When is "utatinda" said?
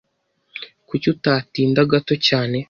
1.13-1.79